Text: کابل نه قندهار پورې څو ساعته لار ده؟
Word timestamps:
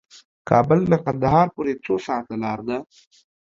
کابل 0.49 0.79
نه 0.91 0.97
قندهار 1.05 1.47
پورې 1.55 1.73
څو 1.85 1.93
ساعته 2.07 2.35
لار 2.43 2.59
ده؟ 2.67 2.77